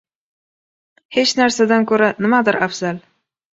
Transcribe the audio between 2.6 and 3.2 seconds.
afzal.